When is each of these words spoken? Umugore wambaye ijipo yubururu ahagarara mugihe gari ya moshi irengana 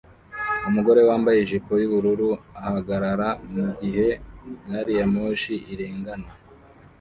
Umugore 0.69 1.01
wambaye 1.09 1.37
ijipo 1.41 1.71
yubururu 1.81 2.29
ahagarara 2.59 3.27
mugihe 3.53 4.07
gari 4.69 4.93
ya 4.99 5.05
moshi 5.13 5.53
irengana 5.73 6.29